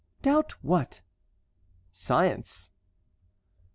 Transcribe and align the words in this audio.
"Doubt 0.23 0.53
what?" 0.63 1.03
"Science." 1.91 2.71